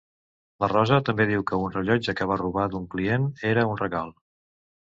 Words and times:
La 0.63 0.69
Rosa 0.71 0.97
també 1.09 1.27
diu 1.31 1.43
que 1.51 1.59
un 1.65 1.75
rellotge 1.75 2.17
que 2.21 2.29
va 2.31 2.39
robar 2.43 2.65
d'un 2.73 2.91
client 2.97 3.29
era 3.53 3.69
un 3.75 3.79
regal. 3.87 4.11